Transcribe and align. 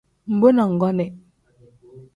Mbo 0.37 0.47
na 0.55 0.63
nggonii. 0.71 1.11